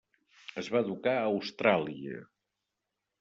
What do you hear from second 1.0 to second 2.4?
a Austràlia.